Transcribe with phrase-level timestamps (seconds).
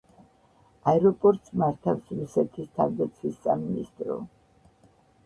[0.91, 4.17] აეროპორტს მართავს რუსეთის თავდაცვის სამინისტრო.